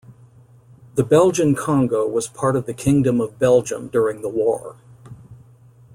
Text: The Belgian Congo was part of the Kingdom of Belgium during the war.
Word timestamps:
The 0.95 1.03
Belgian 1.03 1.53
Congo 1.53 2.07
was 2.07 2.25
part 2.27 2.55
of 2.55 2.65
the 2.65 2.73
Kingdom 2.73 3.21
of 3.21 3.37
Belgium 3.37 3.87
during 3.87 4.23
the 4.23 4.29
war. 4.29 4.77